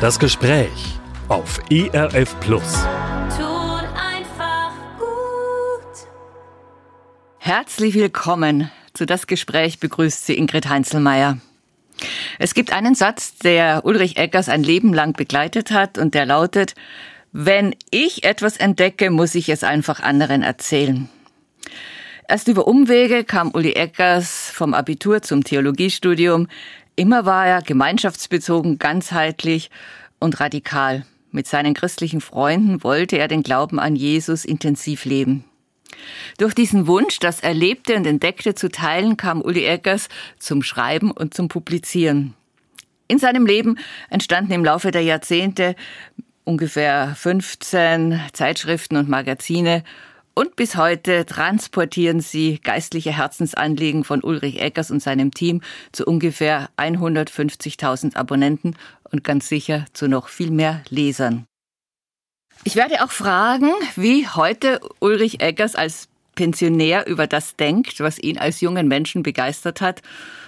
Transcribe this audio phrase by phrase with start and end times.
[0.00, 0.70] Das Gespräch
[1.26, 2.86] auf ERF Plus.
[3.36, 6.06] Tut einfach gut.
[7.38, 11.38] Herzlich willkommen zu das Gespräch begrüßt Sie Ingrid Heinzelmeier.
[12.38, 16.76] Es gibt einen Satz, der Ulrich Eckers ein Leben lang begleitet hat und der lautet,
[17.32, 21.08] wenn ich etwas entdecke, muss ich es einfach anderen erzählen.
[22.30, 26.46] Erst über Umwege kam Uli Eckers vom Abitur zum Theologiestudium.
[26.98, 29.70] Immer war er gemeinschaftsbezogen, ganzheitlich
[30.18, 31.06] und radikal.
[31.30, 35.44] Mit seinen christlichen Freunden wollte er den Glauben an Jesus intensiv leben.
[36.38, 40.08] Durch diesen Wunsch, das Erlebte und Entdeckte zu teilen, kam Uli Eckers
[40.40, 42.34] zum Schreiben und zum Publizieren.
[43.06, 43.78] In seinem Leben
[44.10, 45.76] entstanden im Laufe der Jahrzehnte
[46.42, 49.84] ungefähr 15 Zeitschriften und Magazine
[50.38, 56.70] und bis heute transportieren sie geistliche Herzensanliegen von Ulrich Eckers und seinem Team zu ungefähr
[56.76, 58.76] 150.000 Abonnenten
[59.10, 61.44] und ganz sicher zu noch viel mehr Lesern.
[62.62, 68.38] Ich werde auch fragen, wie heute Ulrich Eckers als Pensionär über das denkt, was ihn
[68.38, 70.02] als jungen Menschen begeistert hat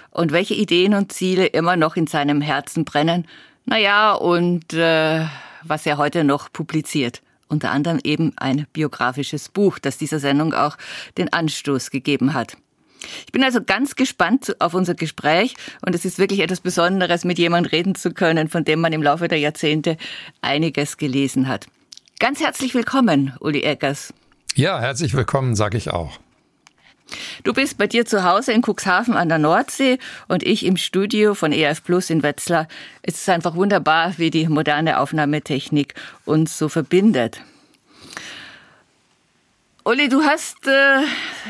[0.09, 3.27] und welche Ideen und Ziele immer noch in seinem Herzen brennen.
[3.65, 5.25] Naja, und äh,
[5.63, 10.77] was er heute noch publiziert unter anderem eben ein biografisches Buch, das dieser Sendung auch
[11.17, 12.57] den Anstoß gegeben hat.
[13.25, 17.39] Ich bin also ganz gespannt auf unser Gespräch und es ist wirklich etwas Besonderes, mit
[17.39, 19.97] jemandem reden zu können, von dem man im Laufe der Jahrzehnte
[20.41, 21.67] einiges gelesen hat.
[22.19, 24.13] Ganz herzlich willkommen, Uli Eckers.
[24.55, 26.19] Ja, herzlich willkommen, sage ich auch.
[27.43, 31.33] Du bist bei dir zu Hause in Cuxhaven an der Nordsee und ich im Studio
[31.33, 32.67] von EF Plus in Wetzlar.
[33.01, 35.95] Es ist einfach wunderbar, wie die moderne Aufnahmetechnik
[36.25, 37.41] uns so verbindet.
[39.83, 41.01] Uli, du hast äh,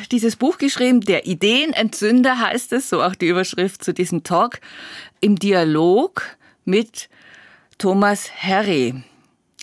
[0.09, 4.61] dieses Buch geschrieben, Der Ideenentzünder heißt es, so auch die Überschrift zu diesem Talk,
[5.19, 6.23] im Dialog
[6.63, 7.09] mit
[7.77, 9.03] Thomas Harry.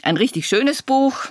[0.03, 1.29] Ein richtig schönes Buch,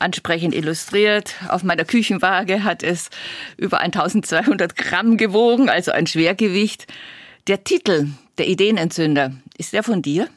[0.00, 1.34] ansprechend illustriert.
[1.48, 3.10] Auf meiner Küchenwaage hat es
[3.56, 6.86] über 1200 Gramm gewogen, also ein Schwergewicht.
[7.46, 8.08] Der Titel,
[8.38, 10.28] der Ideenentzünder, ist der von dir?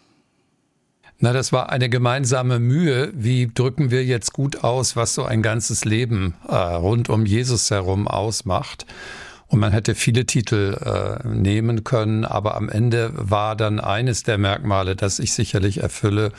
[1.24, 3.12] Na, das war eine gemeinsame Mühe.
[3.14, 7.70] Wie drücken wir jetzt gut aus, was so ein ganzes Leben äh, rund um Jesus
[7.70, 8.88] herum ausmacht?
[9.46, 14.38] Und man hätte viele Titel äh, nehmen können, aber am Ende war dann eines der
[14.38, 16.32] Merkmale, das ich sicherlich erfülle,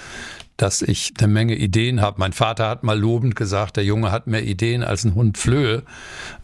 [0.56, 2.20] dass ich eine Menge Ideen habe.
[2.20, 5.82] Mein Vater hat mal lobend gesagt, der Junge hat mehr Ideen als ein Hund Flöhe.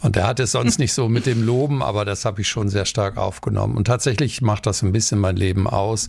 [0.01, 2.69] Und er hat es sonst nicht so mit dem Loben, aber das habe ich schon
[2.69, 3.77] sehr stark aufgenommen.
[3.77, 6.09] Und tatsächlich macht das ein bisschen mein Leben aus.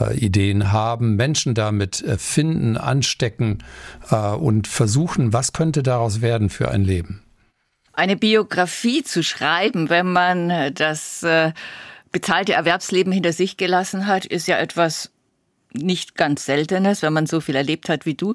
[0.00, 3.64] Äh, Ideen haben, Menschen damit äh, finden, anstecken
[4.10, 7.22] äh, und versuchen, was könnte daraus werden für ein Leben
[7.94, 11.50] eine Biografie zu schreiben, wenn man das äh,
[12.12, 15.10] bezahlte Erwerbsleben hinter sich gelassen hat, ist ja etwas
[15.72, 18.34] nicht ganz Seltenes, wenn man so viel erlebt hat wie du.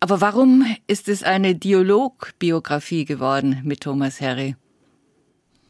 [0.00, 4.54] Aber warum ist es eine Dialogbiografie geworden mit Thomas Harry?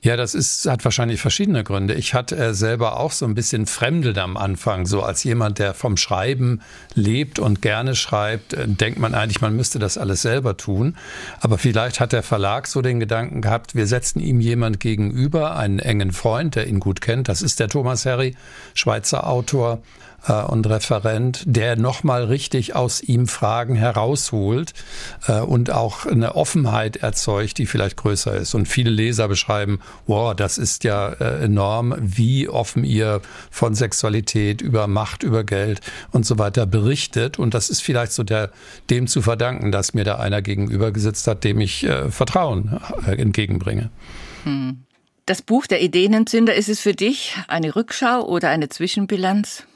[0.01, 1.95] Ja, das ist, hat wahrscheinlich verschiedene Gründe.
[1.95, 4.87] Ich hatte äh, selber auch so ein bisschen Fremdel am Anfang.
[4.87, 6.61] So als jemand, der vom Schreiben
[6.95, 10.97] lebt und gerne schreibt, äh, denkt man eigentlich, man müsste das alles selber tun.
[11.41, 15.81] Aber vielleicht hat der Verlag so den Gedanken gehabt, wir setzen ihm jemand gegenüber, einen
[15.81, 17.29] engen Freund, der ihn gut kennt.
[17.29, 18.37] Das ist der Thomas Harry,
[18.75, 19.83] Schweizer Autor
[20.27, 24.73] äh, und Referent, der nochmal richtig aus ihm Fragen herausholt
[25.27, 28.55] äh, und auch eine Offenheit erzeugt, die vielleicht größer ist.
[28.55, 33.21] Und viele Leser beschreiben, wow, das ist ja äh, enorm, wie offen ihr
[33.51, 35.81] von Sexualität über Macht, über Geld
[36.11, 37.39] und so weiter berichtet.
[37.39, 38.51] Und das ist vielleicht so der,
[38.91, 43.13] dem zu verdanken, dass mir da einer gegenüber gesetzt hat, dem ich äh, Vertrauen äh,
[43.21, 43.91] entgegenbringe.
[44.45, 44.85] Hm.
[45.27, 49.68] Das Buch der Ideenentzünder, ist es für dich eine Rückschau oder eine Zwischenbilanz?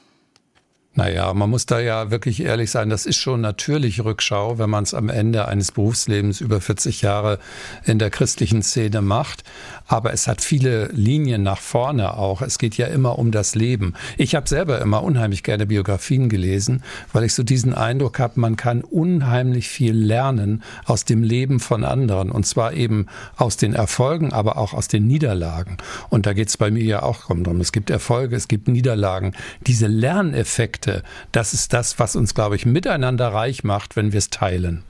[0.95, 4.83] Naja, man muss da ja wirklich ehrlich sein, das ist schon natürlich Rückschau, wenn man
[4.83, 7.39] es am Ende eines Berufslebens über 40 Jahre
[7.83, 9.43] in der christlichen Szene macht.
[9.87, 12.43] Aber es hat viele Linien nach vorne auch.
[12.43, 13.95] Es geht ja immer um das Leben.
[14.17, 18.55] Ich habe selber immer unheimlich gerne Biografien gelesen, weil ich so diesen Eindruck habe, man
[18.55, 22.29] kann unheimlich viel lernen aus dem Leben von anderen.
[22.29, 25.77] Und zwar eben aus den Erfolgen, aber auch aus den Niederlagen.
[26.09, 27.61] Und da geht es bei mir ja auch drum.
[27.61, 29.33] Es gibt Erfolge, es gibt Niederlagen.
[29.65, 31.03] Diese Lerneffekte, Konflikte.
[31.31, 34.83] Das ist das, was uns, glaube ich, miteinander reich macht, wenn wir es teilen.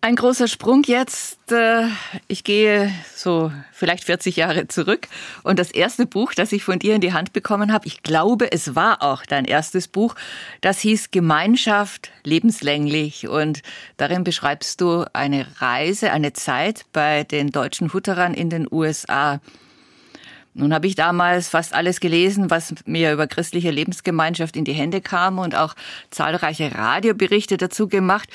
[0.00, 1.50] Ein großer Sprung jetzt.
[1.50, 1.86] Äh,
[2.28, 5.08] ich gehe so vielleicht 40 Jahre zurück.
[5.44, 8.52] Und das erste Buch, das ich von dir in die Hand bekommen habe, ich glaube,
[8.52, 10.14] es war auch dein erstes Buch,
[10.60, 13.28] das hieß Gemeinschaft lebenslänglich.
[13.28, 13.62] Und
[13.96, 19.40] darin beschreibst du eine Reise, eine Zeit bei den deutschen Hutterern in den USA.
[20.54, 25.00] Nun habe ich damals fast alles gelesen, was mir über christliche Lebensgemeinschaft in die Hände
[25.00, 25.74] kam und auch
[26.10, 28.28] zahlreiche Radioberichte dazu gemacht,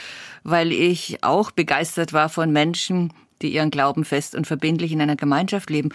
[0.44, 5.16] weil ich auch begeistert war von Menschen, die ihren Glauben fest und verbindlich in einer
[5.16, 5.90] Gemeinschaft leben.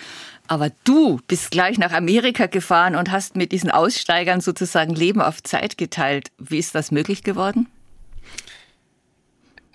[0.49, 5.43] Aber du bist gleich nach Amerika gefahren und hast mit diesen Aussteigern sozusagen Leben auf
[5.43, 6.31] Zeit geteilt.
[6.39, 7.67] Wie ist das möglich geworden?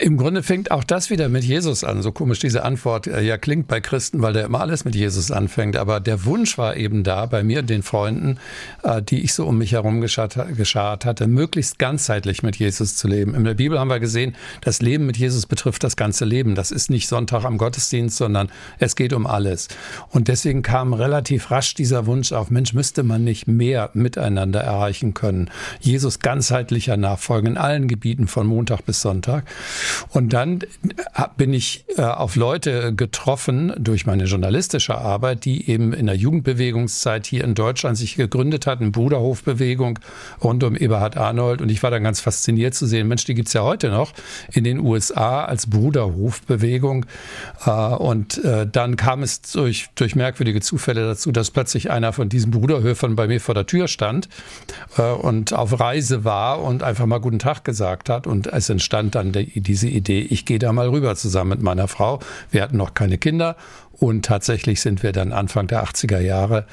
[0.01, 2.01] Im Grunde fängt auch das wieder mit Jesus an.
[2.01, 5.29] So komisch diese Antwort äh, ja klingt bei Christen, weil der immer alles mit Jesus
[5.29, 5.75] anfängt.
[5.75, 8.37] Aber der Wunsch war eben da bei mir und den Freunden,
[8.83, 13.35] äh, die ich so um mich herum geschart hatte, möglichst ganzheitlich mit Jesus zu leben.
[13.35, 16.55] In der Bibel haben wir gesehen, das Leben mit Jesus betrifft das ganze Leben.
[16.55, 19.67] Das ist nicht Sonntag am Gottesdienst, sondern es geht um alles.
[20.11, 25.13] Und deswegen kam relativ rasch dieser Wunsch auf, Mensch, müsste man nicht mehr miteinander erreichen
[25.13, 25.49] können.
[25.81, 29.43] Jesus ganzheitlicher nachfolgen in allen Gebieten von Montag bis Sonntag.
[30.09, 30.59] Und dann
[31.37, 37.25] bin ich äh, auf Leute getroffen durch meine journalistische Arbeit, die eben in der Jugendbewegungszeit
[37.25, 39.99] hier in Deutschland sich gegründet hatten, Bruderhofbewegung
[40.43, 41.61] rund um Eberhard Arnold.
[41.61, 44.13] Und ich war dann ganz fasziniert zu sehen, Mensch, die gibt's ja heute noch
[44.51, 47.05] in den USA als Bruderhofbewegung.
[47.65, 52.29] Äh, und äh, dann kam es durch, durch merkwürdige Zufälle dazu, dass plötzlich einer von
[52.29, 54.29] diesen Bruderhöfern bei mir vor der Tür stand
[55.21, 58.27] und auf Reise war und einfach mal guten Tag gesagt hat.
[58.27, 61.87] Und es entstand dann die, diese Idee, ich gehe da mal rüber zusammen mit meiner
[61.87, 62.19] Frau.
[62.51, 63.55] Wir hatten noch keine Kinder
[63.99, 66.65] und tatsächlich sind wir dann Anfang der 80er Jahre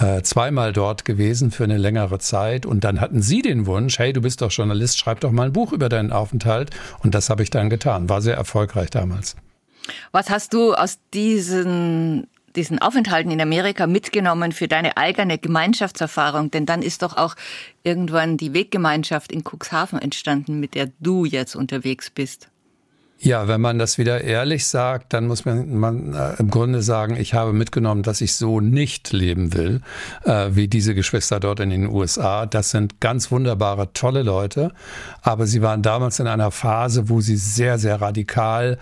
[0.00, 2.66] äh, zweimal dort gewesen für eine längere Zeit.
[2.66, 5.52] Und dann hatten sie den Wunsch, hey, du bist doch Journalist, schreib doch mal ein
[5.52, 6.70] Buch über deinen Aufenthalt.
[7.02, 8.08] Und das habe ich dann getan.
[8.08, 9.34] War sehr erfolgreich damals.
[10.12, 12.28] Was hast du aus diesen
[12.58, 16.50] diesen Aufenthalten in Amerika mitgenommen für deine eigene Gemeinschaftserfahrung?
[16.50, 17.36] Denn dann ist doch auch
[17.82, 22.48] irgendwann die Weggemeinschaft in Cuxhaven entstanden, mit der du jetzt unterwegs bist.
[23.20, 27.16] Ja, wenn man das wieder ehrlich sagt, dann muss man, man äh, im Grunde sagen,
[27.16, 29.80] ich habe mitgenommen, dass ich so nicht leben will,
[30.24, 32.46] äh, wie diese Geschwister dort in den USA.
[32.46, 34.72] Das sind ganz wunderbare, tolle Leute,
[35.20, 38.78] aber sie waren damals in einer Phase, wo sie sehr, sehr radikal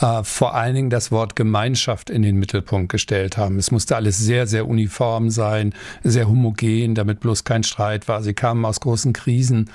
[0.00, 3.58] äh, vor allen Dingen das Wort Gemeinschaft in den Mittelpunkt gestellt haben.
[3.58, 8.22] Es musste alles sehr, sehr uniform sein, sehr homogen, damit bloß kein Streit war.
[8.22, 9.70] Sie kamen aus großen Krisen.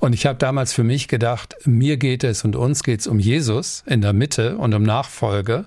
[0.00, 3.18] Und ich habe damals für mich gedacht, mir geht es und uns geht es um
[3.18, 5.66] Jesus in der Mitte und um Nachfolge.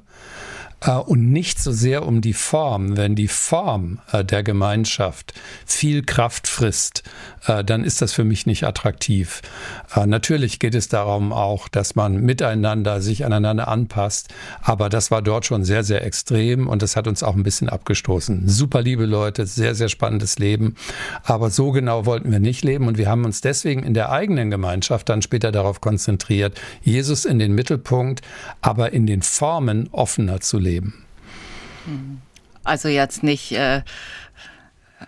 [0.86, 2.98] Äh, und nicht so sehr um die Form.
[2.98, 5.34] Wenn die Form äh, der Gemeinschaft
[5.66, 7.04] viel Kraft frisst,
[7.48, 9.42] äh, dann ist das für mich nicht attraktiv.
[10.06, 15.46] Natürlich geht es darum auch, dass man miteinander sich aneinander anpasst, aber das war dort
[15.46, 18.48] schon sehr, sehr extrem und das hat uns auch ein bisschen abgestoßen.
[18.50, 20.76] Super liebe Leute, sehr, sehr spannendes Leben,
[21.24, 24.50] aber so genau wollten wir nicht leben und wir haben uns deswegen in der eigenen
[24.50, 28.22] Gemeinschaft dann später darauf konzentriert, Jesus in den Mittelpunkt,
[28.62, 30.94] aber in den Formen offener zu leben leben.
[32.64, 33.82] Also jetzt nicht äh,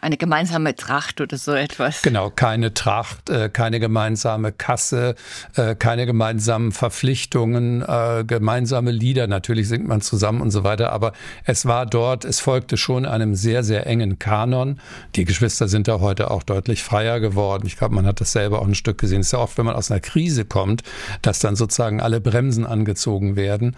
[0.02, 2.02] eine gemeinsame Tracht oder so etwas.
[2.02, 5.16] Genau, keine Tracht, äh, keine gemeinsame Kasse,
[5.56, 9.28] äh, keine gemeinsamen Verpflichtungen, äh, gemeinsame Lieder.
[9.28, 11.14] Natürlich singt man zusammen und so weiter, aber
[11.44, 14.80] es war dort, es folgte schon einem sehr, sehr engen Kanon.
[15.16, 17.66] Die Geschwister sind da heute auch deutlich freier geworden.
[17.68, 19.22] Ich glaube, man hat das selber auch ein Stück gesehen.
[19.22, 20.84] Es ist ja oft, wenn man aus einer Krise kommt,
[21.22, 23.76] dass dann sozusagen alle Bremsen angezogen werden.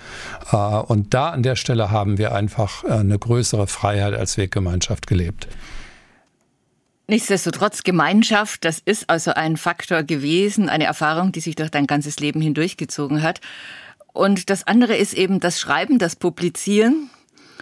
[0.52, 5.48] Und da an der Stelle haben wir einfach eine größere Freiheit als Weggemeinschaft gelebt.
[7.09, 12.19] Nichtsdestotrotz Gemeinschaft, das ist also ein Faktor gewesen, eine Erfahrung, die sich durch dein ganzes
[12.19, 13.40] Leben hindurchgezogen hat.
[14.11, 17.09] Und das andere ist eben das Schreiben, das Publizieren.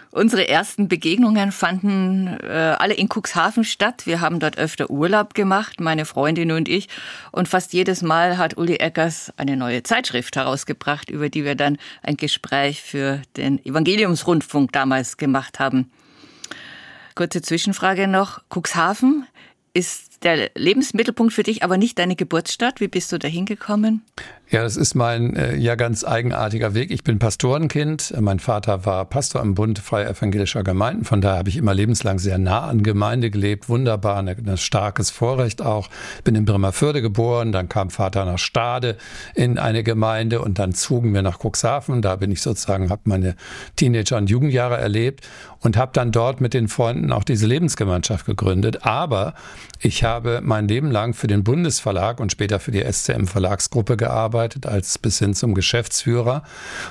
[0.10, 4.08] Unsere ersten Begegnungen fanden äh, alle in Cuxhaven statt.
[4.08, 6.88] Wir haben dort öfter Urlaub gemacht, meine Freundin und ich.
[7.32, 11.78] Und fast jedes Mal hat Uli Eckers eine neue Zeitschrift herausgebracht, über die wir dann
[12.02, 15.92] ein Gespräch für den Evangeliumsrundfunk damals gemacht haben.
[17.16, 18.42] Kurze Zwischenfrage noch.
[18.50, 19.26] Cuxhaven,
[19.76, 22.80] ist der Lebensmittelpunkt für dich aber nicht deine Geburtsstadt?
[22.80, 24.04] Wie bist du da hingekommen?
[24.52, 26.92] Ja, das ist mein äh, ja ganz eigenartiger Weg.
[26.92, 28.14] Ich bin Pastorenkind.
[28.22, 31.04] Mein Vater war Pastor im Bund freier evangelischer Gemeinden.
[31.04, 33.70] Von daher habe ich immer lebenslang sehr nah an Gemeinde gelebt.
[33.70, 35.90] Wunderbar, ein ne, starkes Vorrecht auch.
[36.24, 37.52] Bin in Bremerförde geboren.
[37.52, 38.98] Dann kam Vater nach Stade
[39.34, 42.04] in eine Gemeinde und dann zogen wir nach Cuxhaven.
[42.04, 43.36] Da bin ich sozusagen, habe meine
[43.78, 45.28] Teenager- und Jugendjahre erlebt
[45.62, 48.86] und habe dann dort mit den Freunden auch diese Lebensgemeinschaft gegründet.
[48.86, 49.34] Aber
[49.80, 54.66] ich habe mein Leben lang für den Bundesverlag und später für die SCM Verlagsgruppe gearbeitet
[54.66, 56.44] als bis hin zum Geschäftsführer.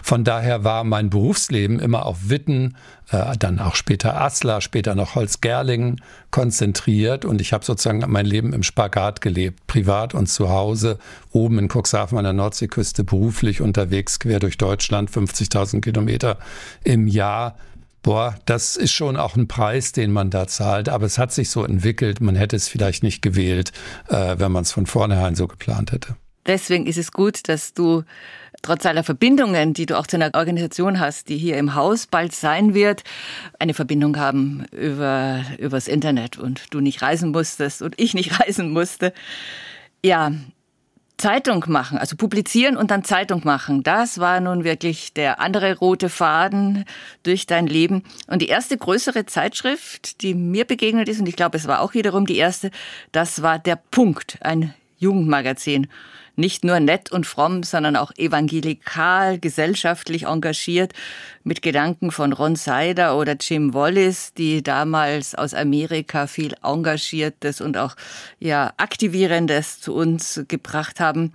[0.03, 2.77] Von daher war mein Berufsleben immer auf Witten,
[3.11, 8.53] äh, dann auch später Aslar, später noch Holzgerlingen konzentriert und ich habe sozusagen mein Leben
[8.53, 10.99] im Spagat gelebt, privat und zu Hause,
[11.33, 16.39] oben in Cuxhaven an der Nordseeküste, beruflich unterwegs, quer durch Deutschland, 50.000 Kilometer
[16.83, 17.57] im Jahr
[18.05, 20.89] boah, das ist schon auch ein Preis, den man da zahlt.
[20.89, 22.21] Aber es hat sich so entwickelt.
[22.21, 23.73] Man hätte es vielleicht nicht gewählt,
[24.09, 26.15] äh, wenn man es von vornherein so geplant hätte.
[26.47, 28.05] Deswegen ist es gut, dass du
[28.63, 32.35] trotz aller Verbindungen, die du auch zu einer Organisation hast, die hier im Haus bald
[32.35, 33.03] sein wird,
[33.59, 38.71] eine Verbindung haben über übers Internet und du nicht reisen musstest und ich nicht reisen
[38.71, 39.13] musste.
[40.05, 40.33] Ja,
[41.17, 46.09] Zeitung machen, also publizieren und dann Zeitung machen, das war nun wirklich der andere rote
[46.09, 46.85] Faden
[47.23, 48.03] durch dein Leben.
[48.27, 51.95] Und die erste größere Zeitschrift, die mir begegnet ist, und ich glaube, es war auch
[51.95, 52.71] wiederum die erste,
[53.13, 55.87] das war der Punkt, ein Jugendmagazin
[56.37, 60.93] nicht nur nett und fromm, sondern auch evangelikal, gesellschaftlich engagiert,
[61.43, 67.77] mit Gedanken von Ron Seider oder Jim Wallace, die damals aus Amerika viel Engagiertes und
[67.77, 67.97] auch
[68.41, 71.33] ja Aktivierendes zu uns gebracht haben.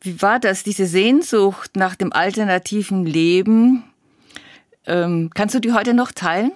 [0.00, 3.82] Wie war das, diese Sehnsucht nach dem alternativen Leben?
[4.86, 6.52] Ähm, kannst du die heute noch teilen?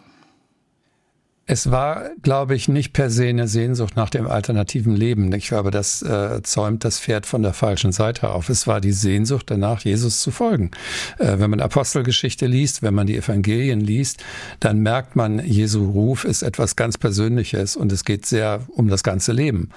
[1.45, 5.33] Es war, glaube ich, nicht per se eine Sehnsucht nach dem alternativen Leben.
[5.33, 8.49] Ich glaube, das äh, zäumt das Pferd von der falschen Seite auf.
[8.49, 10.71] Es war die Sehnsucht danach, Jesus zu folgen.
[11.19, 14.23] Äh, wenn man Apostelgeschichte liest, wenn man die Evangelien liest,
[14.61, 19.03] dann merkt man, Jesu Ruf ist etwas ganz Persönliches und es geht sehr um das
[19.03, 19.71] ganze Leben.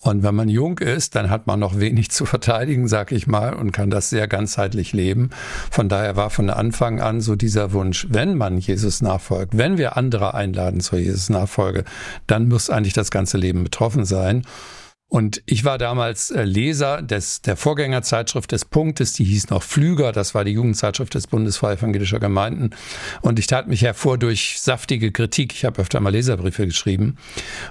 [0.00, 3.54] Und wenn man jung ist, dann hat man noch wenig zu verteidigen, sag ich mal,
[3.54, 5.30] und kann das sehr ganzheitlich leben.
[5.70, 9.96] Von daher war von Anfang an so dieser Wunsch, wenn man Jesus nachfolgt, wenn wir
[9.96, 11.84] andere einladen zur Jesus Nachfolge,
[12.26, 14.42] dann muss eigentlich das ganze Leben betroffen sein.
[15.08, 20.10] Und ich war damals äh, Leser des, der Vorgängerzeitschrift des Punktes, die hieß noch Flüger,
[20.10, 22.70] das war die Jugendzeitschrift des Bundes Evangelischer Gemeinden.
[23.22, 25.52] Und ich tat mich hervor durch saftige Kritik.
[25.52, 27.16] Ich habe öfter mal Leserbriefe geschrieben.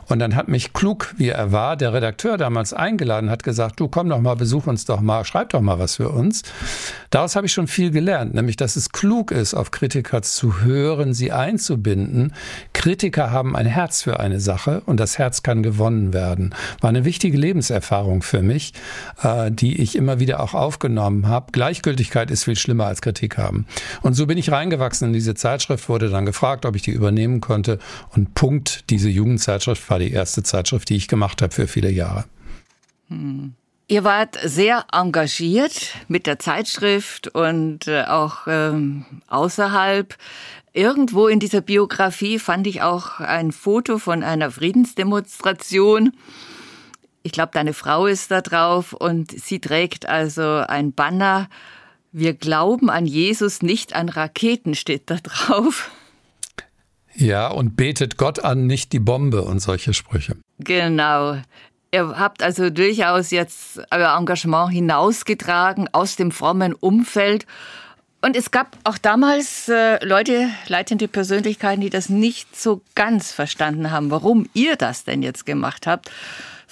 [0.08, 3.90] Und dann hat mich klug, wie er war, der Redakteur damals eingeladen, hat gesagt, du
[3.90, 6.42] komm doch mal, besuch uns doch mal, schreib doch mal was für uns.
[7.10, 11.14] Daraus habe ich schon viel gelernt, nämlich, dass es klug ist, auf Kritiker zu hören,
[11.14, 12.34] sie einzubinden.
[12.74, 16.56] Kritiker haben ein Herz für eine Sache und das Herz kann gewonnen werden.
[16.82, 18.74] War eine wichtige wichtige Lebenserfahrung für mich,
[19.22, 21.52] äh, die ich immer wieder auch aufgenommen habe.
[21.52, 23.66] Gleichgültigkeit ist viel schlimmer als Kritik haben.
[24.02, 27.42] Und so bin ich reingewachsen in diese Zeitschrift, wurde dann gefragt, ob ich die übernehmen
[27.42, 27.80] konnte.
[28.16, 32.26] Und Punkt, diese Jugendzeitschrift war die erste Zeitschrift, die ich gemacht habe für viele Jahre.
[33.10, 33.54] Hm.
[33.88, 40.16] Ihr wart sehr engagiert mit der Zeitschrift und äh, auch ähm, außerhalb.
[40.74, 46.14] Irgendwo in dieser Biografie fand ich auch ein Foto von einer Friedensdemonstration.
[47.26, 51.50] Ich glaube, deine Frau ist da drauf und sie trägt also ein Banner.
[52.12, 55.90] Wir glauben an Jesus, nicht an Raketen, steht da drauf.
[57.16, 60.38] Ja, und betet Gott an, nicht die Bombe und solche Sprüche.
[60.60, 61.38] Genau.
[61.92, 67.48] Ihr habt also durchaus jetzt euer Engagement hinausgetragen aus dem frommen Umfeld.
[68.22, 73.90] Und es gab auch damals äh, Leute, leitende Persönlichkeiten, die das nicht so ganz verstanden
[73.90, 76.12] haben, warum ihr das denn jetzt gemacht habt.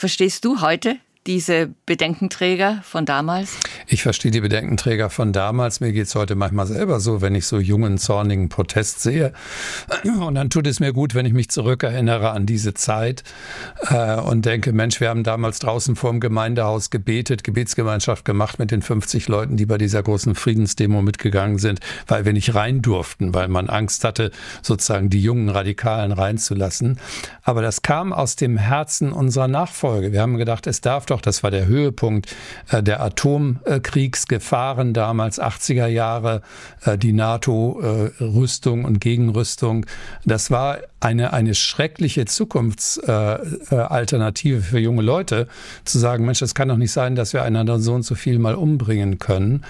[0.03, 3.57] Verstehst du heute diese Bedenkenträger von damals?
[3.87, 5.79] Ich verstehe die Bedenkenträger von damals.
[5.79, 9.33] Mir geht es heute manchmal selber so, wenn ich so jungen, zornigen Protest sehe.
[10.03, 13.23] Und dann tut es mir gut, wenn ich mich zurückerinnere an diese Zeit
[13.89, 18.71] äh, und denke, Mensch, wir haben damals draußen vor dem Gemeindehaus gebetet, Gebetsgemeinschaft gemacht mit
[18.71, 23.33] den 50 Leuten, die bei dieser großen Friedensdemo mitgegangen sind, weil wir nicht rein durften,
[23.33, 26.99] weil man Angst hatte, sozusagen die jungen Radikalen reinzulassen.
[27.43, 30.11] Aber das kam aus dem Herzen unserer Nachfolge.
[30.11, 32.36] Wir haben gedacht, es darf doch doch, das war der Höhepunkt
[32.72, 36.41] äh, der Atomkriegsgefahren damals, 80er Jahre,
[36.86, 39.86] äh, die NATO-Rüstung und Gegenrüstung.
[40.25, 45.50] Das war eine, eine schreckliche Zukunftsalternative für junge Leute,
[45.83, 48.39] zu sagen, Mensch, es kann doch nicht sein, dass wir einander so und so viel
[48.39, 49.65] mal umbringen können.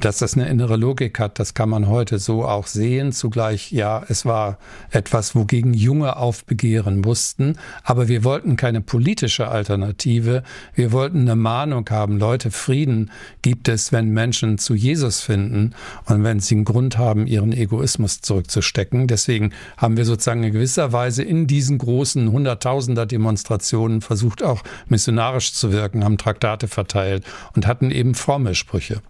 [0.00, 3.12] Dass das eine innere Logik hat, das kann man heute so auch sehen.
[3.12, 4.58] Zugleich, ja, es war
[4.90, 7.58] etwas, wogegen Junge aufbegehren mussten.
[7.84, 10.42] Aber wir wollten keine politische Alternative.
[10.74, 12.18] Wir wollten eine Mahnung haben.
[12.18, 13.12] Leute, Frieden
[13.42, 15.74] gibt es, wenn Menschen zu Jesus finden
[16.06, 19.06] und wenn sie einen Grund haben, ihren Egoismus zurückzustecken.
[19.06, 24.62] Deswegen haben wir sozusagen eine gewisse gewisser Weise in diesen großen Hunderttausender Demonstrationen versucht auch
[24.88, 27.24] missionarisch zu wirken, haben Traktate verteilt
[27.54, 29.02] und hatten eben fromme Sprüche.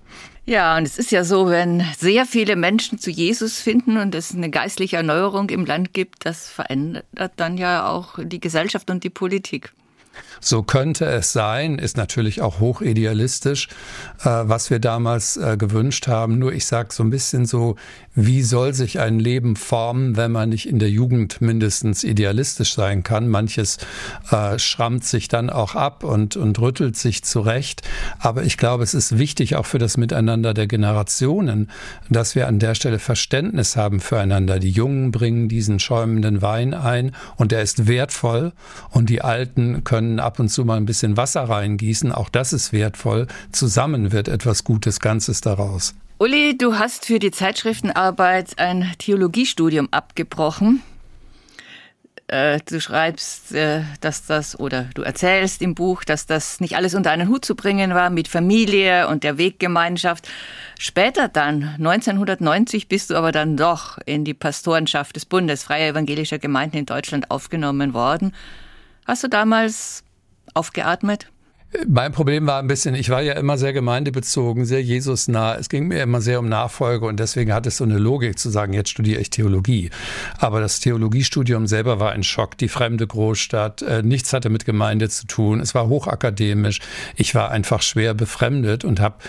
[0.44, 4.34] Ja, und es ist ja so, wenn sehr viele Menschen zu Jesus finden und es
[4.34, 7.04] eine geistliche Erneuerung im Land gibt, das verändert
[7.36, 9.72] dann ja auch die Gesellschaft und die Politik.
[10.40, 13.68] So könnte es sein, ist natürlich auch hochidealistisch,
[14.20, 16.38] äh, was wir damals äh, gewünscht haben.
[16.38, 17.76] Nur ich sage so ein bisschen so,
[18.14, 23.02] wie soll sich ein Leben formen, wenn man nicht in der Jugend mindestens idealistisch sein
[23.02, 23.28] kann.
[23.28, 23.78] Manches
[24.30, 27.82] äh, schrammt sich dann auch ab und, und rüttelt sich zurecht.
[28.18, 31.70] Aber ich glaube, es ist wichtig auch für das Miteinander der Generationen,
[32.10, 34.58] dass wir an der Stelle Verständnis haben füreinander.
[34.58, 38.52] Die Jungen bringen diesen schäumenden Wein ein und der ist wertvoll
[38.90, 42.12] und die Alten können ab und zu mal ein bisschen Wasser reingießen.
[42.12, 43.26] Auch das ist wertvoll.
[43.52, 45.94] Zusammen wird etwas Gutes Ganzes daraus.
[46.22, 50.80] Uli, du hast für die Zeitschriftenarbeit ein Theologiestudium abgebrochen.
[52.28, 56.94] Äh, du schreibst, äh, dass das, oder du erzählst im Buch, dass das nicht alles
[56.94, 60.28] unter einen Hut zu bringen war mit Familie und der Weggemeinschaft.
[60.78, 66.38] Später dann, 1990, bist du aber dann doch in die Pastorenschaft des Bundes Freier Evangelischer
[66.38, 68.32] Gemeinden in Deutschland aufgenommen worden.
[69.06, 70.04] Hast du damals
[70.54, 71.31] aufgeatmet?
[71.88, 75.56] Mein Problem war ein bisschen, ich war ja immer sehr gemeindebezogen, sehr Jesusnah.
[75.56, 78.50] Es ging mir immer sehr um Nachfolge und deswegen hat es so eine Logik zu
[78.50, 79.88] sagen, jetzt studiere ich Theologie.
[80.36, 85.08] Aber das Theologiestudium selber war ein Schock, die fremde Großstadt, äh, nichts hatte mit Gemeinde
[85.08, 85.60] zu tun.
[85.60, 86.80] Es war hochakademisch.
[87.16, 89.22] Ich war einfach schwer befremdet und hab,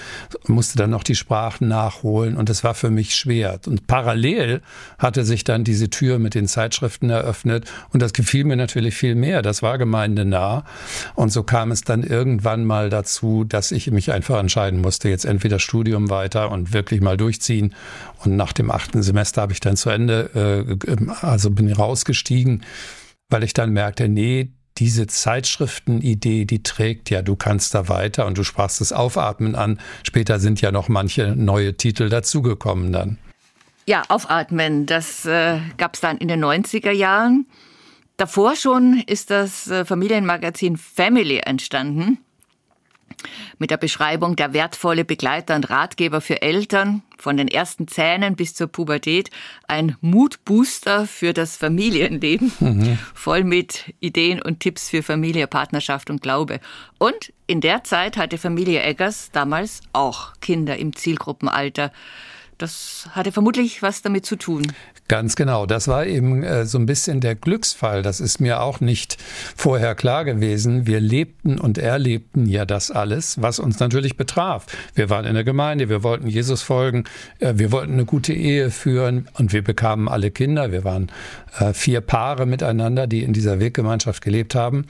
[0.45, 3.57] musste dann noch die Sprachen nachholen und es war für mich schwer.
[3.65, 4.61] Und parallel
[4.97, 9.15] hatte sich dann diese Tür mit den Zeitschriften eröffnet und das gefiel mir natürlich viel
[9.15, 9.41] mehr.
[9.41, 10.65] Das war gemeindenah
[11.15, 15.07] und so kam es dann irgendwie irgendwann mal dazu, dass ich mich einfach entscheiden musste,
[15.07, 17.75] jetzt entweder Studium weiter und wirklich mal durchziehen.
[18.23, 22.63] Und nach dem achten Semester habe ich dann zu Ende, äh, also bin rausgestiegen,
[23.29, 24.49] weil ich dann merkte, nee,
[24.79, 29.79] diese Zeitschriftenidee, die trägt ja, du kannst da weiter und du sprachst das Aufatmen an.
[30.01, 33.19] Später sind ja noch manche neue Titel dazugekommen dann.
[33.85, 37.45] Ja, Aufatmen, das äh, gab es dann in den 90er Jahren.
[38.17, 42.19] Davor schon ist das äh, Familienmagazin Family entstanden
[43.57, 48.53] mit der Beschreibung der wertvolle Begleiter und Ratgeber für Eltern von den ersten Zähnen bis
[48.53, 49.29] zur Pubertät,
[49.67, 52.97] ein Mutbooster für das Familienleben, mhm.
[53.13, 56.59] voll mit Ideen und Tipps für Familie, Partnerschaft und Glaube.
[56.99, 61.91] Und in der Zeit hatte Familie Eggers damals auch Kinder im Zielgruppenalter.
[62.63, 64.65] Das hatte vermutlich was damit zu tun.
[65.09, 65.65] Ganz genau.
[65.65, 68.03] Das war eben äh, so ein bisschen der Glücksfall.
[68.03, 69.17] Das ist mir auch nicht
[69.57, 70.87] vorher klar gewesen.
[70.87, 74.65] Wir lebten und erlebten ja das alles, was uns natürlich betraf.
[74.95, 77.03] Wir waren in der Gemeinde, wir wollten Jesus folgen,
[77.39, 80.71] äh, wir wollten eine gute Ehe führen und wir bekamen alle Kinder.
[80.71, 81.11] Wir waren
[81.59, 84.85] äh, vier Paare miteinander, die in dieser Weggemeinschaft gelebt haben.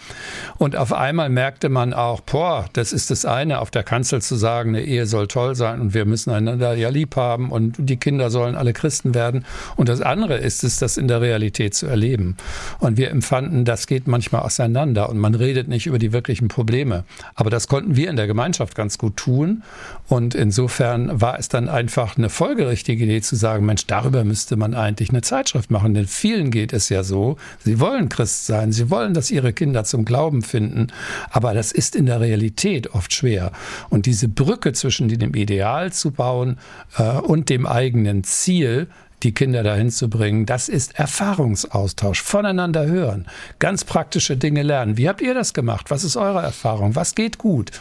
[0.59, 4.36] Und auf einmal merkte man auch, boah, das ist das eine, auf der Kanzel zu
[4.36, 7.97] sagen, eine Ehe soll toll sein und wir müssen einander ja lieb haben und die
[7.97, 9.45] Kinder sollen alle Christen werden.
[9.76, 12.36] Und das andere ist es, das in der Realität zu erleben.
[12.80, 17.04] Und wir empfanden, das geht manchmal auseinander und man redet nicht über die wirklichen Probleme.
[17.36, 19.63] Aber das konnten wir in der Gemeinschaft ganz gut tun.
[20.08, 24.73] Und insofern war es dann einfach eine folgerichtige Idee zu sagen, Mensch, darüber müsste man
[24.73, 25.93] eigentlich eine Zeitschrift machen.
[25.93, 29.84] Denn vielen geht es ja so, sie wollen Christ sein, sie wollen, dass ihre Kinder
[29.84, 30.88] zum Glauben finden.
[31.30, 33.52] Aber das ist in der Realität oft schwer.
[33.89, 36.58] Und diese Brücke zwischen dem Ideal zu bauen
[36.97, 38.87] äh, und dem eigenen Ziel,
[39.23, 43.25] die Kinder dahin zu bringen, das ist Erfahrungsaustausch, voneinander hören,
[43.59, 44.97] ganz praktische Dinge lernen.
[44.97, 45.89] Wie habt ihr das gemacht?
[45.89, 46.95] Was ist eure Erfahrung?
[46.95, 47.71] Was geht gut?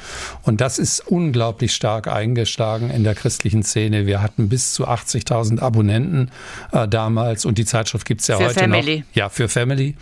[0.42, 4.07] Und das ist unglaublich stark eingeschlagen in der christlichen Szene.
[4.07, 6.31] Wir hatten bis zu 80.000 Abonnenten
[6.72, 8.98] äh, damals und die Zeitschrift gibt es ja für heute Family.
[9.00, 9.16] noch.
[9.16, 9.96] Ja, für Family.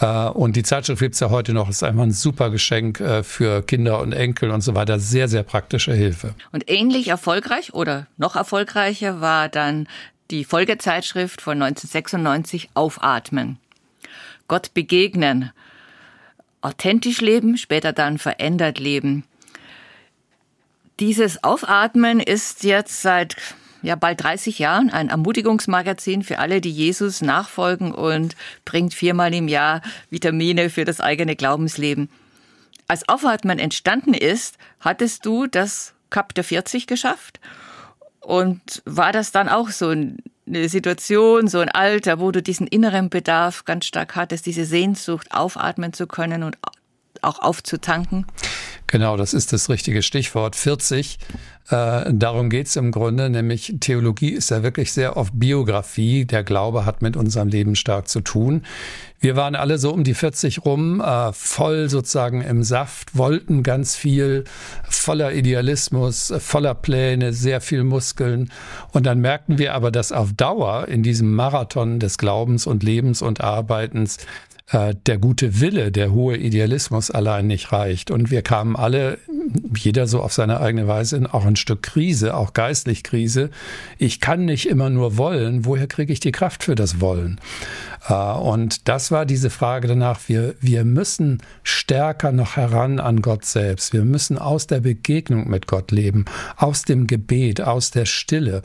[0.00, 1.68] Äh, und die Zeitschrift gibt es ja heute noch.
[1.68, 4.98] Ist einfach ein super Geschenk äh, für Kinder und Enkel und so weiter.
[4.98, 6.34] Sehr, sehr praktische Hilfe.
[6.52, 9.88] Und ähnlich erfolgreich oder noch erfolgreicher war dann
[10.30, 13.58] die Folgezeitschrift von 1996 Aufatmen.
[14.46, 15.52] Gott begegnen,
[16.60, 19.24] authentisch leben, später dann verändert leben.
[21.00, 23.36] Dieses Aufatmen ist jetzt seit
[23.82, 29.46] ja, bald 30 Jahren ein Ermutigungsmagazin für alle, die Jesus nachfolgen und bringt viermal im
[29.46, 32.10] Jahr Vitamine für das eigene Glaubensleben.
[32.88, 37.38] Als Aufatmen entstanden ist, hattest du das Cup der 40 geschafft
[38.28, 43.08] und war das dann auch so eine Situation, so ein Alter, wo du diesen inneren
[43.08, 46.58] Bedarf ganz stark hattest, diese Sehnsucht aufatmen zu können und
[47.22, 48.26] auch aufzutanken?
[48.86, 50.56] Genau, das ist das richtige Stichwort.
[50.56, 51.18] 40.
[51.70, 56.24] Äh, darum geht's im Grunde, nämlich Theologie ist ja wirklich sehr oft Biografie.
[56.24, 58.62] Der Glaube hat mit unserem Leben stark zu tun.
[59.20, 63.96] Wir waren alle so um die 40 rum, äh, voll sozusagen im Saft, wollten ganz
[63.96, 64.44] viel,
[64.88, 68.50] voller Idealismus, voller Pläne, sehr viel Muskeln.
[68.92, 73.20] Und dann merkten wir aber, dass auf Dauer in diesem Marathon des Glaubens und Lebens
[73.20, 74.18] und Arbeitens
[74.70, 78.10] äh, der gute Wille, der hohe Idealismus allein nicht reicht.
[78.10, 79.18] Und wir kamen alle,
[79.74, 83.50] jeder so auf seine eigene Weise, in auch ein Stück Krise, auch geistlich Krise.
[83.98, 85.64] Ich kann nicht immer nur wollen.
[85.64, 87.40] Woher kriege ich die Kraft für das Wollen?
[88.08, 93.44] Äh, und das war diese Frage danach, wir, wir müssen stärker noch heran an Gott
[93.44, 93.92] selbst.
[93.92, 96.24] Wir müssen aus der Begegnung mit Gott leben,
[96.56, 98.62] aus dem Gebet, aus der Stille.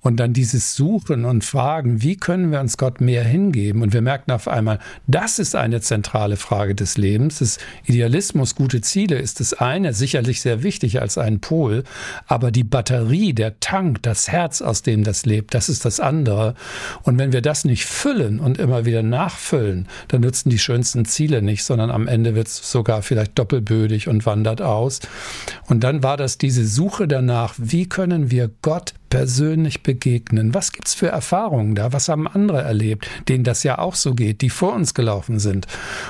[0.00, 3.80] Und dann dieses Suchen und Fragen, wie können wir uns Gott mehr hingeben?
[3.80, 7.40] Und wir merken auf einmal, das ist eine zentrale Frage des Lebens.
[7.40, 11.84] Das Idealismus, gute Ziele ist das eine, sicherlich sehr wichtig als ein Pol.
[12.26, 16.54] Aber die Batterie, der Tank, das Herz, aus dem das lebt, das ist das andere.
[17.02, 21.42] Und wenn wir das nicht füllen und immer wieder nachfüllen, dann nützen die schönsten Ziele
[21.42, 25.00] nicht, sondern am Ende wird es sogar vielleicht doppelbödig und wandert aus.
[25.66, 30.54] Und dann war das diese Suche danach, wie können wir Gott persönlich begegnen.
[30.54, 31.92] Was gibt's für Erfahrungen da?
[31.92, 35.68] Was haben andere erlebt, denen das ja auch so geht, die vor uns gelaufen sind?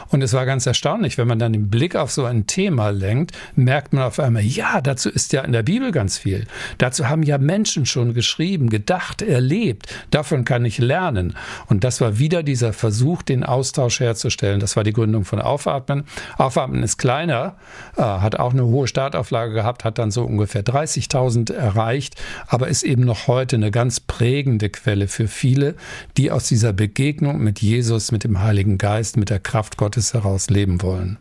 [0.08, 3.32] Und es war ganz erstaunlich, wenn man dann den Blick auf so ein Thema lenkt,
[3.56, 6.46] merkt man auf einmal, ja, dazu ist ja in der Bibel ganz viel.
[6.78, 9.86] Dazu haben ja Menschen schon geschrieben, gedacht, erlebt.
[10.10, 11.36] Davon kann ich lernen.
[11.66, 14.60] Und das war wieder dieser Versuch, den Austausch herzustellen.
[14.60, 16.04] Das war die Gründung von Aufatmen.
[16.38, 17.56] Aufatmen ist kleiner,
[17.98, 22.14] äh, hat auch eine hohe Startauflage gehabt, hat dann so ungefähr 30.000 erreicht,
[22.46, 25.74] aber ist eben eben noch heute eine ganz prägende Quelle für viele,
[26.16, 30.48] die aus dieser Begegnung mit Jesus, mit dem Heiligen Geist, mit der Kraft Gottes heraus
[30.48, 31.18] leben wollen.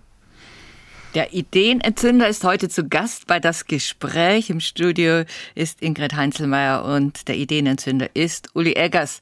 [1.15, 4.51] Der Ideenentzünder ist heute zu Gast bei das Gespräch.
[4.51, 5.23] Im Studio
[5.55, 9.19] ist Ingrid Heinzelmeier und der Ideenentzünder ist Uli Eggers.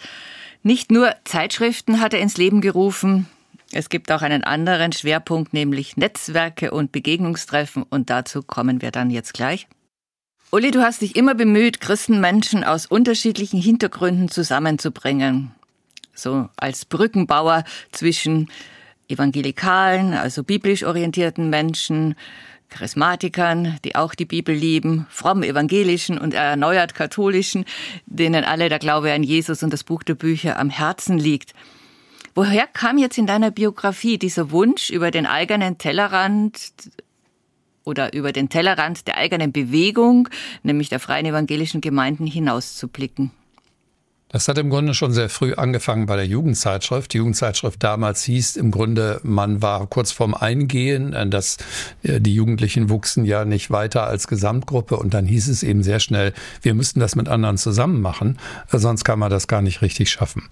[0.62, 3.28] Nicht nur Zeitschriften hat er ins Leben gerufen,
[3.74, 9.10] es gibt auch einen anderen Schwerpunkt, nämlich Netzwerke und Begegnungstreffen und dazu kommen wir dann
[9.10, 9.66] jetzt gleich.
[10.54, 15.52] Uli, du hast dich immer bemüht, Christenmenschen aus unterschiedlichen Hintergründen zusammenzubringen.
[16.14, 18.52] So als Brückenbauer zwischen
[19.08, 22.16] evangelikalen, also biblisch orientierten Menschen,
[22.68, 27.64] Charismatikern, die auch die Bibel lieben, fromm evangelischen und erneuert katholischen,
[28.06, 31.54] denen alle der Glaube an Jesus und das Buch der Bücher am Herzen liegt.
[32.36, 36.74] Woher kam jetzt in deiner Biografie dieser Wunsch, über den eigenen Tellerrand
[37.84, 40.30] oder über den Tellerrand der eigenen Bewegung,
[40.63, 43.32] nämlich der freien evangelischen Gemeinden, hinauszublicken.
[44.32, 47.12] Das hat im Grunde schon sehr früh angefangen bei der Jugendzeitschrift.
[47.12, 51.58] Die Jugendzeitschrift damals hieß im Grunde, man war kurz vorm Eingehen, äh, dass
[52.04, 56.00] äh, die Jugendlichen wuchsen ja nicht weiter als Gesamtgruppe und dann hieß es eben sehr
[56.00, 58.38] schnell, wir müssten das mit anderen zusammen machen,
[58.72, 60.44] äh, sonst kann man das gar nicht richtig schaffen.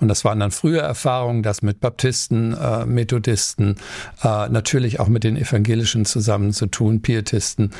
[0.00, 3.76] Und das waren dann frühe Erfahrungen, das mit Baptisten, Methodisten,
[4.22, 7.72] natürlich auch mit den Evangelischen zusammen zu tun, Pietisten.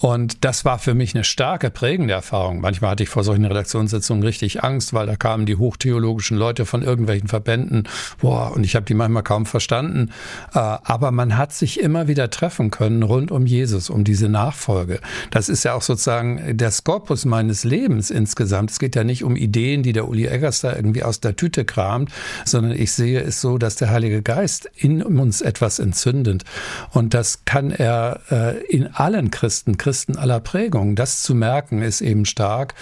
[0.00, 2.60] Und das war für mich eine starke prägende Erfahrung.
[2.60, 6.82] Manchmal hatte ich vor solchen Redaktionssitzungen richtig Angst, weil da kamen die hochtheologischen Leute von
[6.82, 7.84] irgendwelchen Verbänden.
[8.20, 10.10] Boah, und ich habe die manchmal kaum verstanden.
[10.54, 15.00] Äh, aber man hat sich immer wieder treffen können rund um Jesus, um diese Nachfolge.
[15.30, 18.70] Das ist ja auch sozusagen der Skopus meines Lebens insgesamt.
[18.70, 21.66] Es geht ja nicht um Ideen, die der Uli Eggers da irgendwie aus der Tüte
[21.66, 22.10] kramt,
[22.46, 26.44] sondern ich sehe es so, dass der Heilige Geist in uns etwas entzündet.
[26.90, 30.96] Und das kann er äh, in allen Christen, Christen aller Prägungen.
[30.96, 32.74] Das zu merken ist eben stark.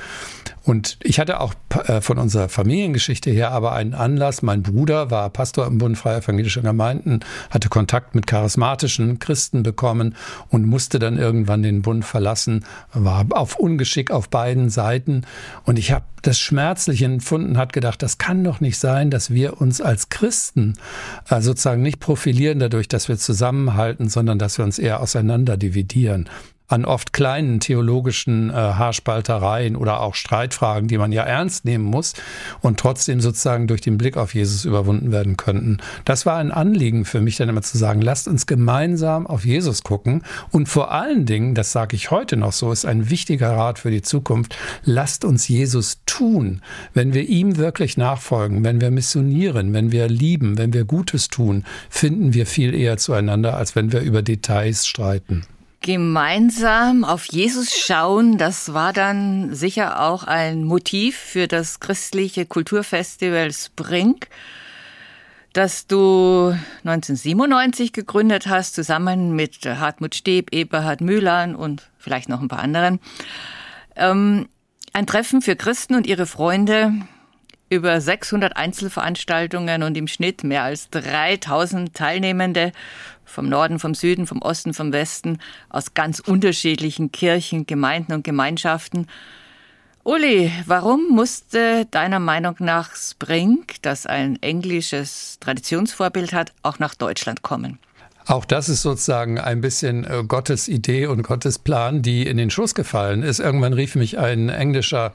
[0.65, 1.53] Und ich hatte auch
[1.87, 4.43] äh, von unserer Familiengeschichte her aber einen Anlass.
[4.43, 10.15] Mein Bruder war Pastor im Bund Freier Evangelischer Gemeinden, hatte Kontakt mit charismatischen Christen bekommen
[10.49, 15.23] und musste dann irgendwann den Bund verlassen, war auf Ungeschick auf beiden Seiten.
[15.65, 19.61] Und ich habe das schmerzlich empfunden, hat gedacht, das kann doch nicht sein, dass wir
[19.61, 20.75] uns als Christen
[21.29, 26.29] äh, sozusagen nicht profilieren dadurch, dass wir zusammenhalten, sondern dass wir uns eher auseinander dividieren
[26.67, 32.15] an oft kleinen theologischen äh, Haarspaltereien oder auch Streitfragen, die man ja ernst nehmen muss
[32.63, 35.79] und trotzdem sozusagen durch den Blick auf Jesus überwunden werden könnten.
[36.07, 39.83] Das war ein Anliegen für mich dann immer zu sagen, lasst uns gemeinsam auf Jesus
[39.83, 43.79] gucken und vor allen Dingen, das sage ich heute noch so, ist ein wichtiger Rat
[43.79, 46.63] für die Zukunft, lasst uns Jesus tun.
[46.95, 51.65] Wenn wir ihm wirklich nachfolgen, wenn wir missionieren, wenn wir lieben, wenn wir Gutes tun,
[51.91, 55.43] finden wir viel eher zueinander, als wenn wir über Details streiten.
[55.85, 63.53] Gemeinsam auf Jesus schauen, das war dann sicher auch ein Motiv für das christliche Kulturfestival
[63.53, 64.17] Spring,
[65.53, 72.49] das du 1997 gegründet hast, zusammen mit Hartmut Steb, Eberhard Mühlern und vielleicht noch ein
[72.49, 72.99] paar anderen.
[73.95, 74.49] Ähm,
[74.95, 76.95] ein Treffen für Christen und ihre Freunde,
[77.75, 82.73] über 600 Einzelveranstaltungen und im Schnitt mehr als 3000 Teilnehmende
[83.25, 89.09] vom Norden, vom Süden, vom Osten, vom Westen, aus ganz unterschiedlichen Kirchen, Gemeinden und Gemeinschaften.
[90.05, 97.43] Uli, warum musste deiner Meinung nach Spring, das ein englisches Traditionsvorbild hat, auch nach Deutschland
[97.43, 97.79] kommen?
[98.27, 102.51] Auch das ist sozusagen ein bisschen äh, Gottes Idee und Gottes Plan, die in den
[102.51, 103.39] Schoß gefallen ist.
[103.39, 105.13] Irgendwann rief mich ein englischer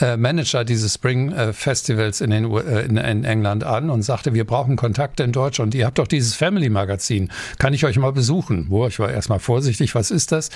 [0.00, 4.76] äh, Manager dieses Spring äh, Festivals in, den, in, England an und sagte, wir brauchen
[4.76, 5.74] Kontakte in Deutschland.
[5.74, 7.30] Ihr habt doch dieses Family Magazin.
[7.58, 8.66] Kann ich euch mal besuchen?
[8.68, 9.94] Wo ich war erstmal vorsichtig.
[9.94, 10.50] Was ist das?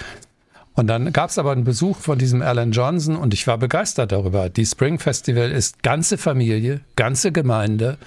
[0.75, 4.13] Und dann gab es aber einen Besuch von diesem Alan Johnson und ich war begeistert
[4.13, 4.49] darüber.
[4.49, 7.99] Die Spring Festival ist ganze Familie, ganze Gemeinde,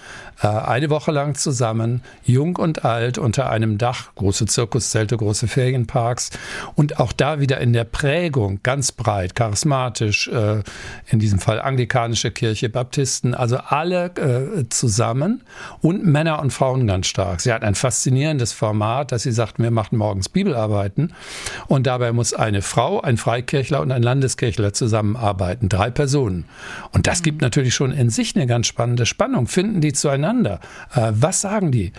[0.42, 6.32] äh, eine Woche lang zusammen, jung und alt, unter einem Dach, große Zirkuszelte, große Ferienparks
[6.76, 10.64] und auch da wieder in der Prägung ganz breit, charismatisch, äh,
[11.08, 15.44] in diesem Fall anglikanische Kirche, Baptisten, also alle äh, zusammen
[15.82, 17.42] und Männer und Frauen ganz stark.
[17.42, 21.14] Sie hat ein faszinierendes Format, dass sie sagt, wir machen morgens Bibelarbeiten
[21.68, 26.46] und dabei muss eine Frau, ein Freikirchler und ein Landeskirchler zusammenarbeiten, drei Personen.
[26.92, 29.48] Und das gibt natürlich schon in sich eine ganz spannende Spannung.
[29.48, 30.60] Finden die zueinander?
[30.94, 31.92] Äh, was sagen die?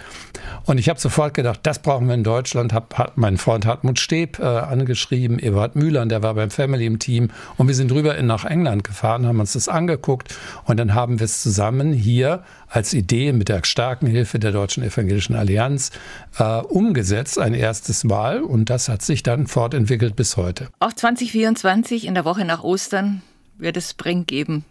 [0.64, 2.72] Und ich habe sofort gedacht, das brauchen wir in Deutschland.
[2.72, 6.98] Hab, hat mein Freund Hartmut Steb äh, angeschrieben, Eberhard Mühlern, der war beim Family im
[6.98, 7.30] Team.
[7.56, 11.18] Und wir sind rüber in, nach England gefahren, haben uns das angeguckt und dann haben
[11.18, 15.90] wir es zusammen hier als Idee mit der starken Hilfe der Deutschen Evangelischen Allianz
[16.38, 18.42] äh, umgesetzt, ein erstes Mal.
[18.42, 20.68] Und das hat sich dann fortentwickelt bis heute.
[20.80, 23.22] Auch 2024 in der Woche nach Ostern
[23.58, 24.64] wird es Spring geben.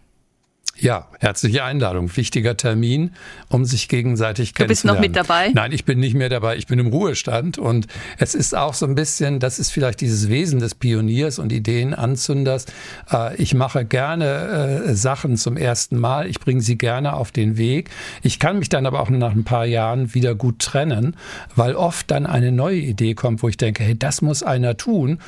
[0.78, 2.14] Ja, herzliche Einladung.
[2.16, 3.12] Wichtiger Termin,
[3.48, 4.68] um sich gegenseitig kennenzulernen.
[4.68, 5.50] Du bist noch mit dabei?
[5.54, 6.56] Nein, ich bin nicht mehr dabei.
[6.56, 7.58] Ich bin im Ruhestand.
[7.58, 7.86] Und
[8.18, 12.66] es ist auch so ein bisschen, das ist vielleicht dieses Wesen des Pioniers und Ideenanzünders.
[13.12, 16.26] Äh, ich mache gerne äh, Sachen zum ersten Mal.
[16.26, 17.90] Ich bringe sie gerne auf den Weg.
[18.22, 21.16] Ich kann mich dann aber auch nach ein paar Jahren wieder gut trennen,
[21.54, 25.18] weil oft dann eine neue Idee kommt, wo ich denke, hey, das muss einer tun.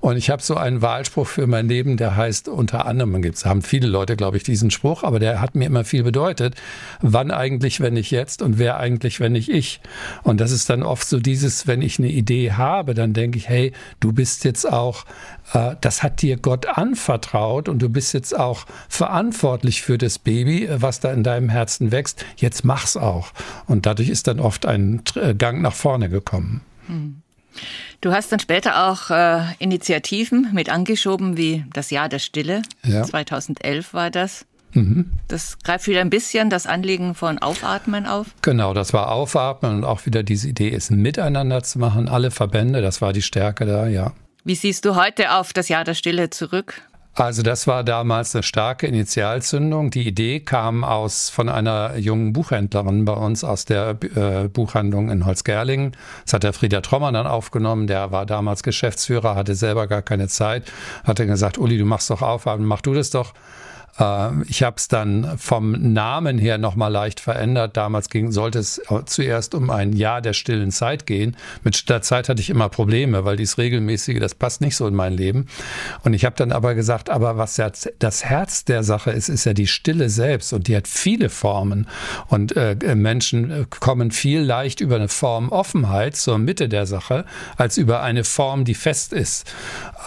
[0.00, 3.62] Und ich habe so einen Wahlspruch für mein Leben, der heißt unter anderem, es haben
[3.62, 6.54] viele Leute, glaube ich, diesen Spruch, aber der hat mir immer viel bedeutet.
[7.00, 9.80] Wann eigentlich, wenn nicht jetzt und wer eigentlich, wenn nicht ich?
[10.22, 13.48] Und das ist dann oft so dieses, wenn ich eine Idee habe, dann denke ich,
[13.48, 15.04] hey, du bist jetzt auch,
[15.52, 20.66] äh, das hat dir Gott anvertraut und du bist jetzt auch verantwortlich für das Baby,
[20.66, 22.24] äh, was da in deinem Herzen wächst.
[22.36, 23.32] Jetzt mach's auch.
[23.66, 25.02] Und dadurch ist dann oft ein
[25.36, 26.62] Gang nach vorne gekommen.
[26.86, 27.22] Hm.
[28.00, 32.62] Du hast dann später auch äh, Initiativen mit angeschoben, wie das Jahr der Stille.
[32.84, 33.02] Ja.
[33.02, 34.46] 2011 war das.
[34.72, 35.12] Mhm.
[35.28, 38.26] Das greift wieder ein bisschen das Anliegen von Aufatmen auf.
[38.42, 42.82] Genau, das war Aufatmen und auch wieder diese Idee, es miteinander zu machen, alle Verbände,
[42.82, 44.12] das war die Stärke da, ja.
[44.44, 46.82] Wie siehst du heute auf das Jahr der Stille zurück?
[47.14, 49.90] Also das war damals eine starke Initialzündung.
[49.90, 55.26] Die Idee kam aus von einer jungen Buchhändlerin bei uns aus der äh, Buchhandlung in
[55.26, 55.96] Holzgerlingen.
[56.24, 57.88] Das hat der Frieder Trommer dann aufgenommen.
[57.88, 60.70] Der war damals Geschäftsführer, hatte selber gar keine Zeit.
[61.02, 63.34] Hat dann gesagt, Uli, du machst doch auf, mach du das doch.
[63.98, 67.76] Äh, ich habe es dann vom Namen her nochmal leicht verändert.
[67.76, 71.36] Damals ging, sollte es zuerst um ein Jahr der stillen Zeit gehen.
[71.62, 74.94] Mit der Zeit hatte ich immer Probleme, weil dies regelmäßige, das passt nicht so in
[74.94, 75.46] mein Leben.
[76.04, 79.44] Und ich habe dann aber gesagt, aber was ja das Herz der Sache ist, ist
[79.44, 81.88] ja die Stille selbst und die hat viele Formen.
[82.28, 87.24] Und äh, Menschen kommen viel leicht über eine Form Offenheit zur Mitte der Sache,
[87.56, 89.52] als über eine Form, die fest ist.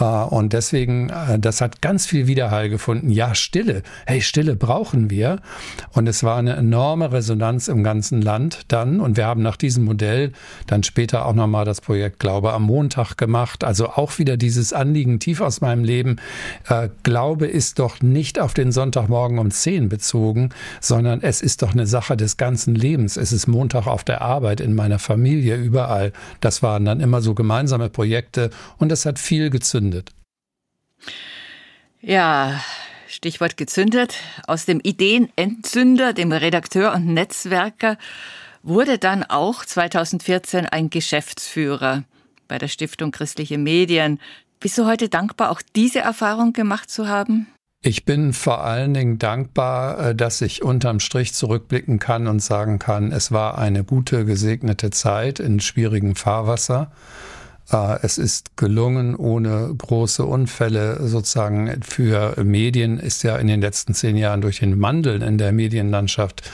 [0.01, 3.09] Äh, und deswegen, äh, das hat ganz viel Widerhall gefunden.
[3.09, 5.39] Ja, Stille Hey, Stille brauchen wir.
[5.93, 8.99] Und es war eine enorme Resonanz im ganzen Land dann.
[8.99, 10.31] Und wir haben nach diesem Modell
[10.67, 13.63] dann später auch nochmal das Projekt Glaube am Montag gemacht.
[13.63, 16.17] Also auch wieder dieses Anliegen tief aus meinem Leben.
[16.67, 21.73] Äh, Glaube ist doch nicht auf den Sonntagmorgen um 10 bezogen, sondern es ist doch
[21.73, 23.17] eine Sache des ganzen Lebens.
[23.17, 26.11] Es ist Montag auf der Arbeit, in meiner Familie, überall.
[26.39, 29.90] Das waren dann immer so gemeinsame Projekte und das hat viel gezündet.
[31.99, 32.61] Ja,
[33.07, 34.15] Stichwort gezündet.
[34.47, 37.97] Aus dem Ideenentzünder, dem Redakteur und Netzwerker,
[38.63, 42.03] wurde dann auch 2014 ein Geschäftsführer
[42.47, 44.19] bei der Stiftung Christliche Medien.
[44.59, 47.47] Bist du heute dankbar, auch diese Erfahrung gemacht zu haben?
[47.83, 52.77] Ich bin vor allen Dingen dankbar, äh, dass ich unterm Strich zurückblicken kann und sagen
[52.77, 56.91] kann, es war eine gute, gesegnete Zeit in schwierigem Fahrwasser.
[57.71, 63.93] Äh, es ist gelungen, ohne große Unfälle sozusagen für Medien ist ja in den letzten
[63.93, 66.49] zehn Jahren durch den Wandel in der Medienlandschaft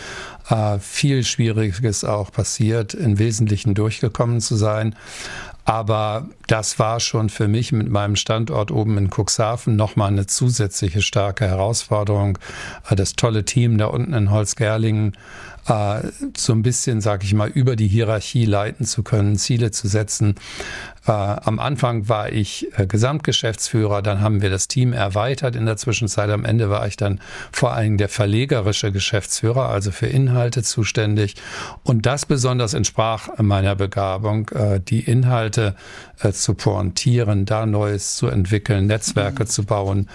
[0.50, 4.96] äh, viel Schwieriges auch passiert, im Wesentlichen durchgekommen zu sein.
[5.66, 11.02] Aber das war schon für mich mit meinem Standort oben in Cuxhaven nochmal eine zusätzliche
[11.02, 12.38] starke Herausforderung.
[12.90, 15.14] Äh, das tolle Team da unten in Holzgerlingen
[15.68, 20.36] so ein bisschen, sag ich mal, über die Hierarchie leiten zu können, Ziele zu setzen.
[21.08, 25.78] Äh, am Anfang war ich äh, Gesamtgeschäftsführer, dann haben wir das Team erweitert in der
[25.78, 26.30] Zwischenzeit.
[26.30, 31.36] Am Ende war ich dann vor allem der verlegerische Geschäftsführer, also für Inhalte zuständig.
[31.84, 35.76] Und das besonders entsprach meiner Begabung, äh, die Inhalte
[36.32, 39.48] zu pointieren, da Neues zu entwickeln, Netzwerke mhm.
[39.48, 40.10] zu bauen.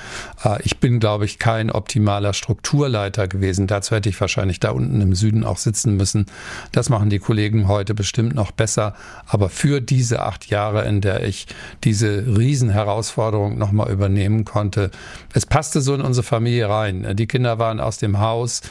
[0.65, 3.69] Ich bin, glaube ich, kein optimaler Strukturleiter gewesen.
[3.69, 6.27] Dazu hätte ich wahrscheinlich da unten im Süden auch sitzen müssen.
[6.73, 8.97] Das machen die Kollegen heute bestimmt noch besser.
[9.29, 11.47] Aber für diese acht Jahre, in der ich
[11.85, 14.91] diese Riesenherausforderung nochmal übernehmen konnte,
[15.33, 17.17] es passte so in unsere Familie rein.
[17.17, 18.63] Die Kinder waren aus dem Haus.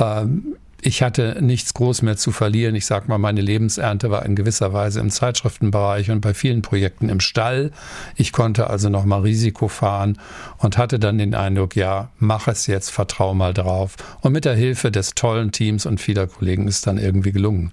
[0.00, 2.76] Ähm, ich hatte nichts groß mehr zu verlieren.
[2.76, 7.08] Ich sag mal, meine Lebensernte war in gewisser Weise im Zeitschriftenbereich und bei vielen Projekten
[7.08, 7.72] im Stall.
[8.14, 10.18] Ich konnte also noch mal Risiko fahren
[10.58, 13.96] und hatte dann den Eindruck, ja, mach es jetzt, vertrau mal drauf.
[14.20, 17.72] Und mit der Hilfe des tollen Teams und vieler Kollegen ist dann irgendwie gelungen.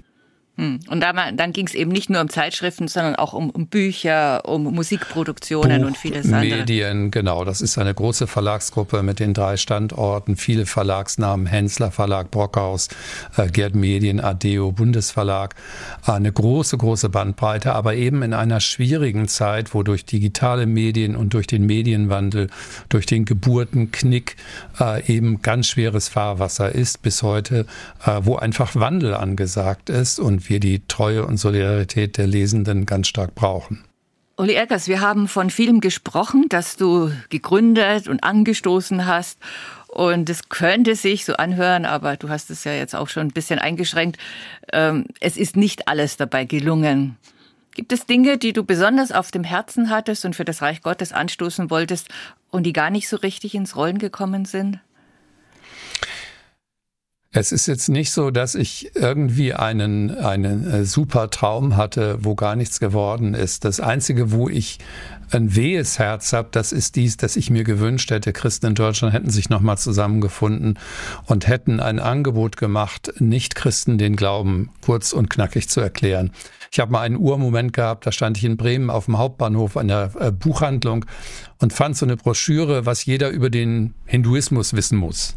[0.57, 0.79] Hm.
[0.89, 4.47] Und dann, dann ging es eben nicht nur um Zeitschriften, sondern auch um, um Bücher,
[4.47, 6.59] um Musikproduktionen Buch, und vieles andere.
[6.59, 7.43] Medien, genau.
[7.43, 12.87] Das ist eine große Verlagsgruppe mit den drei Standorten, viele Verlagsnamen, Hensler Verlag, Brockhaus,
[13.35, 15.55] äh, Gerd Medien, Adeo, Bundesverlag.
[16.05, 21.33] Eine große, große Bandbreite, aber eben in einer schwierigen Zeit, wo durch digitale Medien und
[21.33, 22.47] durch den Medienwandel,
[22.87, 24.37] durch den Geburtenknick
[24.79, 27.65] äh, eben ganz schweres Fahrwasser ist bis heute,
[28.05, 33.07] äh, wo einfach Wandel angesagt ist und wir die Treue und Solidarität der Lesenden ganz
[33.07, 33.83] stark brauchen.
[34.37, 39.39] Uli Eckers, wir haben von vielem gesprochen, dass du gegründet und angestoßen hast.
[39.87, 43.33] Und es könnte sich so anhören, aber du hast es ja jetzt auch schon ein
[43.33, 44.17] bisschen eingeschränkt.
[44.73, 47.15] Ähm, es ist nicht alles dabei gelungen.
[47.75, 51.13] Gibt es Dinge, die du besonders auf dem Herzen hattest und für das Reich Gottes
[51.13, 52.09] anstoßen wolltest
[52.51, 54.79] und die gar nicht so richtig ins Rollen gekommen sind?
[57.37, 62.33] Es ist jetzt nicht so, dass ich irgendwie einen, einen äh, super Traum hatte, wo
[62.33, 63.65] gar nichts geworden ist.
[63.65, 64.77] Das Einzige, wo ich
[65.31, 69.13] ein wehes Herz habe, das ist dies, dass ich mir gewünscht hätte, Christen in Deutschland
[69.13, 70.79] hätten sich nochmal zusammengefunden
[71.25, 76.31] und hätten ein Angebot gemacht, Nicht-Christen den Glauben kurz und knackig zu erklären.
[76.71, 79.89] Ich habe mal einen Urmoment gehabt, da stand ich in Bremen auf dem Hauptbahnhof an
[79.89, 81.03] der äh, Buchhandlung
[81.59, 85.35] und fand so eine Broschüre, was jeder über den Hinduismus wissen muss.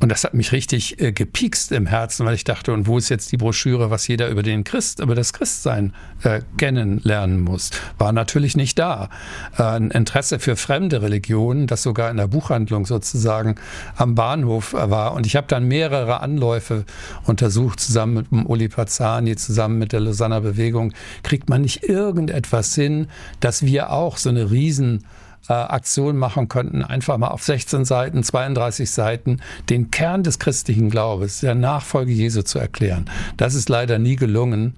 [0.00, 3.08] Und das hat mich richtig äh, gepikst im Herzen, weil ich dachte, und wo ist
[3.08, 7.70] jetzt die Broschüre, was jeder über den Christ, über das Christsein äh, kennenlernen muss?
[7.98, 9.10] War natürlich nicht da.
[9.56, 13.56] Äh, ein Interesse für fremde Religionen, das sogar in der Buchhandlung sozusagen
[13.96, 15.14] am Bahnhof war.
[15.14, 16.84] Und ich habe dann mehrere Anläufe
[17.24, 20.92] untersucht, zusammen mit dem Uli Pazani, zusammen mit der Lausanner Bewegung.
[21.22, 23.08] Kriegt man nicht irgendetwas hin,
[23.40, 25.04] dass wir auch so eine riesen
[25.48, 30.90] äh, Aktion machen könnten, einfach mal auf 16 Seiten, 32 Seiten den Kern des christlichen
[30.90, 33.10] Glaubens, der Nachfolge Jesu zu erklären.
[33.36, 34.74] Das ist leider nie gelungen.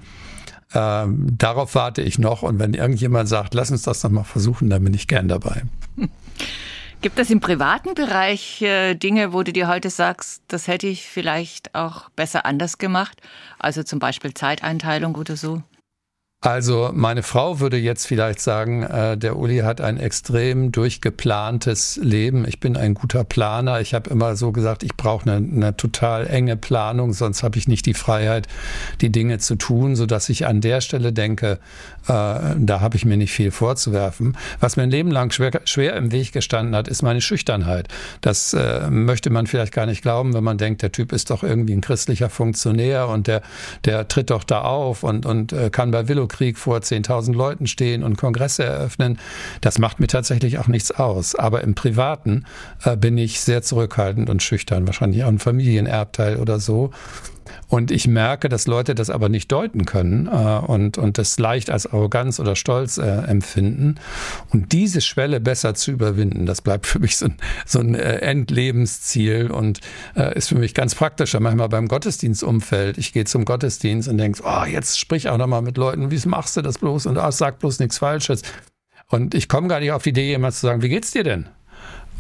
[0.73, 4.71] Ähm, darauf warte ich noch und wenn irgendjemand sagt, lass uns das noch mal versuchen,
[4.71, 5.63] dann bin ich gern dabei.
[7.03, 11.07] Gibt es im privaten Bereich äh, Dinge, wo du dir heute sagst, das hätte ich
[11.07, 13.23] vielleicht auch besser anders gemacht?
[13.59, 15.63] Also zum Beispiel Zeiteinteilung oder so?
[16.43, 22.49] Also meine Frau würde jetzt vielleicht sagen, äh, der Uli hat ein extrem durchgeplantes Leben.
[22.49, 23.83] Ich bin ein guter Planer.
[23.83, 27.69] Ich habe immer so gesagt, ich brauche eine, eine, total enge Planung, sonst habe ich
[27.69, 28.49] nicht die Freiheit,
[29.03, 31.59] die Dinge zu tun, so dass ich an der Stelle denke,
[32.07, 34.35] äh, da habe ich mir nicht viel vorzuwerfen.
[34.61, 37.89] Was mir ein Leben lang schwer, schwer im Weg gestanden hat, ist meine Schüchternheit.
[38.23, 41.43] Das äh, möchte man vielleicht gar nicht glauben, wenn man denkt, der Typ ist doch
[41.43, 43.43] irgendwie ein christlicher Funktionär und der,
[43.85, 47.67] der tritt doch da auf und, und äh, kann bei Willow Krieg vor 10.000 Leuten
[47.67, 49.19] stehen und Kongresse eröffnen.
[49.61, 51.35] Das macht mir tatsächlich auch nichts aus.
[51.35, 52.47] Aber im Privaten
[52.85, 54.87] äh, bin ich sehr zurückhaltend und schüchtern.
[54.87, 56.91] Wahrscheinlich auch ein Familienerbteil oder so.
[57.69, 61.71] Und ich merke, dass Leute das aber nicht deuten können äh, und, und das leicht
[61.71, 63.97] als Arroganz oder Stolz äh, empfinden.
[64.51, 68.19] Und diese Schwelle besser zu überwinden, das bleibt für mich so ein, so ein äh,
[68.19, 69.81] Endlebensziel und
[70.17, 71.35] äh, ist für mich ganz praktisch.
[71.39, 72.99] Manchmal beim Gottesdienstumfeld.
[72.99, 76.57] Ich gehe zum Gottesdienst und denke, oh, jetzt sprich auch nochmal mit Leuten, wie machst
[76.57, 77.07] du das bloß?
[77.07, 78.43] Und oh, sag bloß nichts Falsches.
[79.09, 81.49] Und ich komme gar nicht auf die Idee, jemand zu sagen, wie geht's dir denn?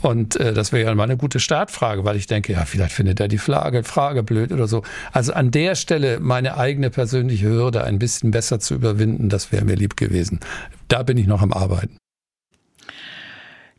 [0.02, 3.20] Und äh, das wäre ja mal eine gute Startfrage, weil ich denke, ja, vielleicht findet
[3.20, 4.82] er die Frage, Frage blöd oder so.
[5.12, 9.64] Also an der Stelle meine eigene persönliche Hürde ein bisschen besser zu überwinden, das wäre
[9.64, 10.40] mir lieb gewesen.
[10.88, 11.96] Da bin ich noch am Arbeiten.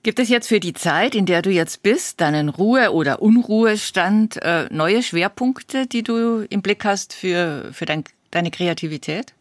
[0.04, 4.42] Gibt es jetzt für die Zeit, in der du jetzt bist, deinen Ruhe- oder Unruhestand,
[4.42, 9.34] äh, neue Schwerpunkte, die du im Blick hast für, für dein, deine Kreativität?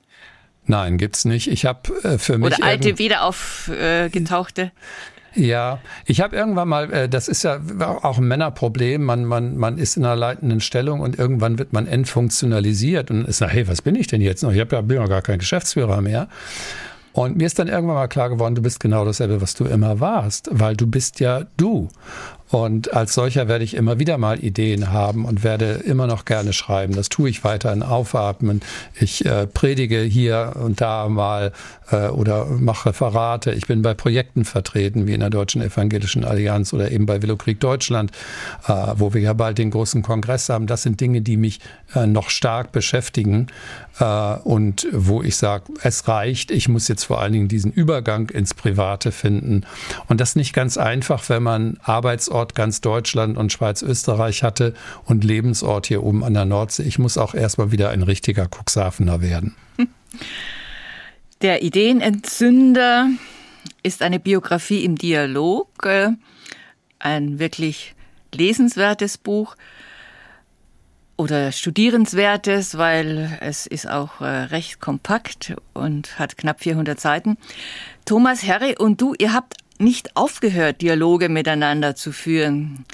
[0.67, 1.47] Nein, gibt's nicht.
[1.47, 2.47] Ich habe äh, für mich.
[2.47, 4.63] Oder alte, wieder aufgetauchte?
[4.63, 4.71] Äh,
[5.35, 7.61] ja, ich habe irgendwann mal, äh, das ist ja
[8.03, 11.87] auch ein Männerproblem, man, man, man ist in einer leitenden Stellung und irgendwann wird man
[11.87, 14.53] entfunktionalisiert und ist sagt, hey, was bin ich denn jetzt noch?
[14.53, 16.29] Ich hab ja, bin ja gar kein Geschäftsführer mehr.
[17.13, 19.99] Und mir ist dann irgendwann mal klar geworden, du bist genau dasselbe, was du immer
[20.01, 21.89] warst, weil du bist ja du.
[22.51, 26.53] Und als solcher werde ich immer wieder mal Ideen haben und werde immer noch gerne
[26.53, 26.95] schreiben.
[26.95, 28.61] Das tue ich weiterhin aufatmen.
[28.99, 31.53] Ich äh, predige hier und da mal
[31.93, 33.53] äh, oder mache Referate.
[33.53, 37.61] Ich bin bei Projekten vertreten, wie in der Deutschen Evangelischen Allianz oder eben bei Willowkrieg
[37.61, 38.11] Deutschland,
[38.67, 40.67] äh, wo wir ja bald den großen Kongress haben.
[40.67, 41.61] Das sind Dinge, die mich
[41.95, 43.49] äh, noch stark beschäftigen
[43.99, 46.51] äh, und wo ich sage, es reicht.
[46.51, 49.67] Ich muss jetzt vor allen Dingen diesen Übergang ins Private finden.
[50.09, 54.75] Und das nicht ganz einfach, wenn man Arbeitsort ganz Deutschland und Schweiz, Österreich hatte
[55.05, 56.85] und Lebensort hier oben an der Nordsee.
[56.85, 59.55] Ich muss auch erstmal wieder ein richtiger Cuxhavener werden.
[61.43, 63.09] Der Ideenentzünder
[63.83, 66.11] ist eine Biografie im Dialog, äh,
[66.99, 67.95] ein wirklich
[68.35, 69.57] lesenswertes Buch
[71.21, 77.37] oder studierenswertes, weil es ist auch äh, recht kompakt und hat knapp 400 Seiten.
[78.07, 82.87] Thomas Herre und du, ihr habt nicht aufgehört, Dialoge miteinander zu führen.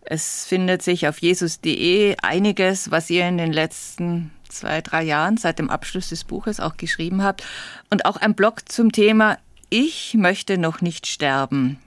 [0.00, 5.58] Es findet sich auf jesus.de einiges, was ihr in den letzten zwei, drei Jahren seit
[5.58, 7.44] dem Abschluss des Buches auch geschrieben habt.
[7.90, 9.36] Und auch ein Blog zum Thema
[9.68, 11.78] Ich möchte noch nicht sterben.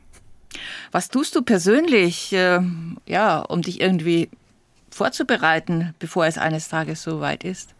[0.91, 2.61] Was tust du persönlich, äh,
[3.07, 4.29] ja, um dich irgendwie
[4.95, 7.74] vorzubereiten, bevor es eines Tages so weit ist?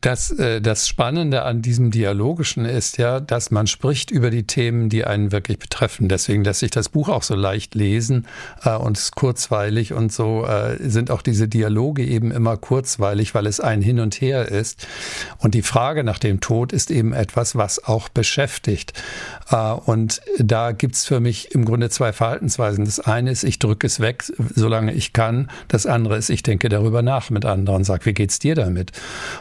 [0.00, 4.88] Das, äh, das Spannende an diesem Dialogischen ist ja, dass man spricht über die Themen,
[4.88, 6.08] die einen wirklich betreffen.
[6.08, 8.26] Deswegen lässt sich das Buch auch so leicht lesen
[8.64, 13.46] äh, und ist kurzweilig und so äh, sind auch diese Dialoge eben immer kurzweilig, weil
[13.46, 14.86] es ein Hin und Her ist.
[15.38, 18.94] Und die Frage nach dem Tod ist eben etwas, was auch beschäftigt.
[19.50, 22.86] Äh, und da gibt's für mich im Grunde zwei Verhaltensweisen.
[22.86, 24.24] Das eine ist, ich drücke es weg,
[24.54, 25.50] solange ich kann.
[25.68, 28.92] Das andere ist, ich denke darüber nach mit anderen, sag, wie geht's dir damit?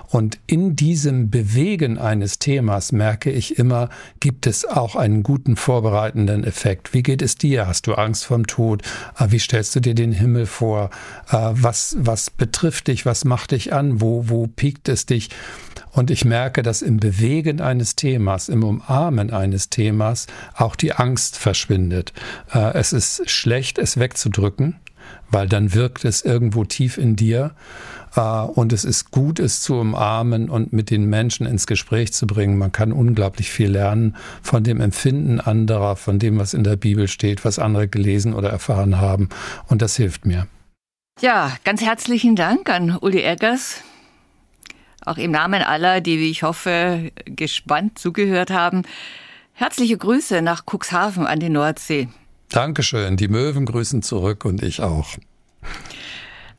[0.09, 5.55] Und und in diesem Bewegen eines Themas merke ich immer, gibt es auch einen guten
[5.55, 6.93] vorbereitenden Effekt.
[6.93, 7.67] Wie geht es dir?
[7.67, 8.81] Hast du Angst vom Tod?
[9.13, 10.89] Ah, wie stellst du dir den Himmel vor?
[11.27, 13.05] Ah, was, was betrifft dich?
[13.05, 14.01] Was macht dich an?
[14.01, 15.29] Wo, wo piekt es dich?
[15.91, 20.25] Und ich merke, dass im Bewegen eines Themas, im Umarmen eines Themas
[20.55, 22.11] auch die Angst verschwindet.
[22.49, 24.79] Ah, es ist schlecht, es wegzudrücken,
[25.29, 27.53] weil dann wirkt es irgendwo tief in dir.
[28.15, 32.27] Äh, und es ist gut, es zu umarmen und mit den Menschen ins Gespräch zu
[32.27, 32.57] bringen.
[32.57, 37.07] Man kann unglaublich viel lernen von dem Empfinden anderer, von dem, was in der Bibel
[37.07, 39.29] steht, was andere gelesen oder erfahren haben.
[39.67, 40.47] Und das hilft mir.
[41.21, 43.81] Ja, ganz herzlichen Dank an Uli Eggers.
[45.05, 48.83] Auch im Namen aller, die, wie ich hoffe, gespannt zugehört haben.
[49.51, 52.07] Herzliche Grüße nach Cuxhaven an die Nordsee.
[52.49, 53.17] Dankeschön.
[53.17, 55.09] Die Möwen grüßen zurück und ich auch.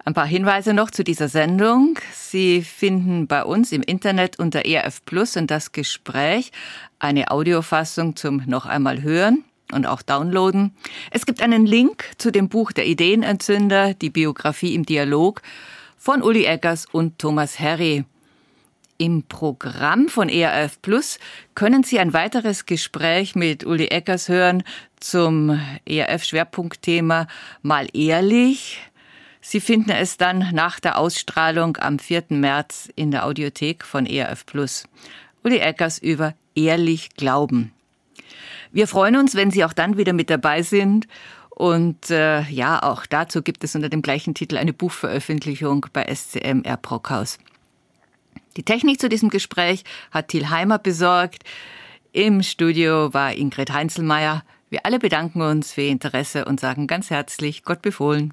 [0.07, 1.99] Ein paar Hinweise noch zu dieser Sendung.
[2.13, 6.53] Sie finden bei uns im Internet unter ERF Plus und das Gespräch
[6.99, 10.77] eine Audiofassung zum noch einmal hören und auch downloaden.
[11.11, 15.41] Es gibt einen Link zu dem Buch Der Ideenentzünder, die Biografie im Dialog
[15.97, 18.05] von Uli Eggers und Thomas Herry.
[18.99, 21.19] Im Programm von ERF Plus
[21.55, 24.65] können Sie ein weiteres Gespräch mit Uli Eggers hören
[25.01, 27.27] zum ERF-Schwerpunktthema
[27.63, 28.83] Mal ehrlich
[29.47, 32.25] Sie finden es dann nach der Ausstrahlung am 4.
[32.31, 34.85] März in der Audiothek von ERF Plus.
[35.45, 37.71] Uli Eckers über Ehrlich Glauben.
[38.73, 41.09] Wir freuen uns, wenn Sie auch dann wieder mit dabei sind.
[41.51, 46.63] Und äh, ja, auch dazu gibt es unter dem gleichen Titel eine Buchveröffentlichung bei SCM
[46.63, 46.79] R.
[46.79, 47.39] Brockhaus.
[48.57, 51.45] Die Technik zu diesem Gespräch hat Thiel Heimer besorgt.
[52.13, 54.43] Im Studio war Ingrid Heinzelmeier.
[54.71, 58.33] Wir alle bedanken uns für Ihr Interesse und sagen ganz herzlich Gott befohlen.